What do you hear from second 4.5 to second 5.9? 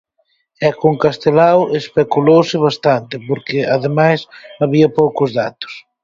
había poucos datos.